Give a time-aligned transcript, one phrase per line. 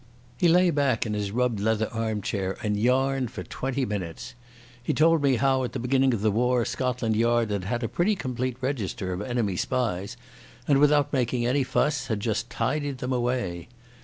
[0.35, 4.33] He lay back in his rubbed leather armchair and yarned for twenty minutes.
[4.81, 7.87] He told me how at the beginning of the war Scotland Yard had had a
[7.87, 10.17] pretty complete register of enemy spies,
[10.67, 13.67] and without making any fuss had just tidied them away.